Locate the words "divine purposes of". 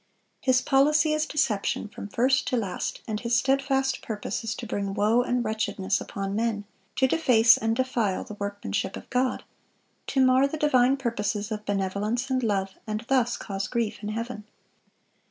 10.57-11.65